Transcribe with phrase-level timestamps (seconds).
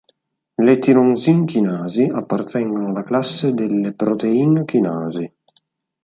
[0.65, 5.31] Le tironsin-chinasi appartengono alla classe delle protein-chinasi.